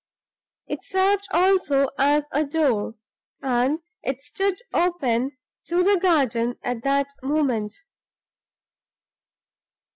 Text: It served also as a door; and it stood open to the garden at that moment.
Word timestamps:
It 0.65 0.83
served 0.83 1.27
also 1.29 1.89
as 1.99 2.27
a 2.31 2.43
door; 2.43 2.95
and 3.43 3.81
it 4.01 4.19
stood 4.19 4.57
open 4.73 5.37
to 5.65 5.83
the 5.83 5.99
garden 5.99 6.55
at 6.63 6.81
that 6.81 7.13
moment. 7.21 7.75